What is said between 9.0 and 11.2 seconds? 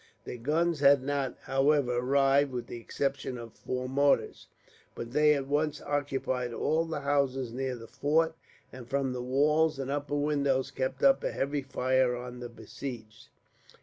the walls and upper windows kept